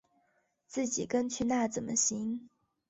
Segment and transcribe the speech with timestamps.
[0.65, 2.49] 自己跟去那怎么行